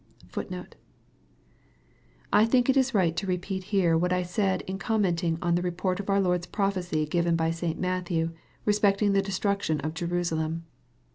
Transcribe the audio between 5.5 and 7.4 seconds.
the report of our Lord's prophecy given